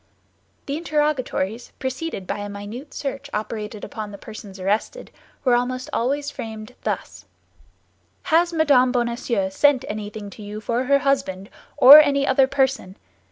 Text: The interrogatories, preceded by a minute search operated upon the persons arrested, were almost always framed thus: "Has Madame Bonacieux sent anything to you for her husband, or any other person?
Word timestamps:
The 0.65 0.77
interrogatories, 0.77 1.73
preceded 1.77 2.25
by 2.25 2.39
a 2.39 2.49
minute 2.49 2.91
search 2.91 3.29
operated 3.35 3.83
upon 3.83 4.09
the 4.09 4.17
persons 4.17 4.59
arrested, 4.59 5.11
were 5.43 5.53
almost 5.53 5.91
always 5.93 6.31
framed 6.31 6.73
thus: 6.81 7.25
"Has 8.23 8.51
Madame 8.51 8.91
Bonacieux 8.91 9.49
sent 9.51 9.85
anything 9.87 10.31
to 10.31 10.41
you 10.41 10.59
for 10.59 10.85
her 10.85 10.97
husband, 10.97 11.51
or 11.77 11.99
any 11.99 12.25
other 12.25 12.47
person? 12.47 12.97